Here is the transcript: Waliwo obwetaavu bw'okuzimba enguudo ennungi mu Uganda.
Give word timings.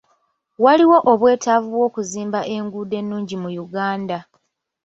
Waliwo 0.63 0.97
obwetaavu 1.11 1.67
bw'okuzimba 1.73 2.39
enguudo 2.55 2.95
ennungi 3.01 3.35
mu 3.41 3.49
Uganda. 3.65 4.19